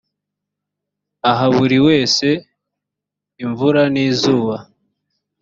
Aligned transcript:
aha 1.29 1.45
buri 1.55 1.77
wese 1.87 2.27
imvura 3.43 3.81
n 3.93 3.95
izuba 4.07 4.55